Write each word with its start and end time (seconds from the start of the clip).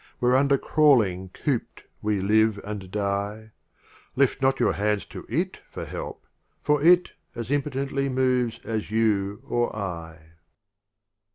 m 0.13 0.17
Whereunder 0.21 0.57
crawling 0.57 1.29
coop'd 1.29 1.83
we 2.01 2.21
live 2.21 2.59
and 2.63 2.89
die, 2.89 3.51
Lift 4.15 4.41
not 4.41 4.59
your 4.59 4.73
hands 4.73 5.05
to 5.05 5.27
// 5.65 5.69
for 5.71 5.85
help— 5.85 6.25
for 6.63 6.81
It 6.81 7.11
As 7.35 7.51
impotently 7.51 8.09
moves 8.09 8.59
as 8.63 8.89
you 8.89 9.43
or 9.47 9.75
I. 9.75 10.13
LXIIII. 10.13 10.19